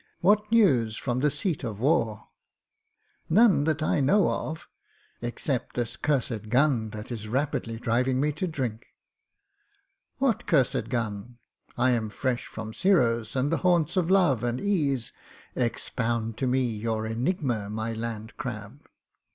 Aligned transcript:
What 0.21 0.51
news 0.51 0.97
from 0.97 1.19
the 1.19 1.29
seat 1.29 1.63
of 1.63 1.79
war?" 1.79 2.29
"None 3.29 3.65
that 3.65 3.83
I 3.83 3.99
know 3.99 4.29
of— 4.29 4.67
except 5.21 5.75
this 5.75 5.95
cursed 5.95 6.49
gun, 6.49 6.89
that 6.89 7.11
is 7.11 7.27
rapidly 7.27 7.77
driving 7.77 8.19
me 8.19 8.31
to 8.31 8.47
drink." 8.47 8.87
"What 10.17 10.47
cursed 10.47 10.89
gun? 10.89 11.37
I 11.77 11.91
am 11.91 12.09
fresh 12.09 12.47
from 12.47 12.71
Giro's 12.71 13.35
and 13.35 13.51
the 13.51 13.57
haunts 13.57 13.95
of 13.95 14.09
love 14.09 14.43
and 14.43 14.59
ease. 14.59 15.13
Expound 15.55 16.35
to 16.37 16.47
me 16.47 16.63
your 16.65 17.05
enigma, 17.05 17.69
my 17.69 17.93
Land 17.93 18.35
Crab." 18.37 18.81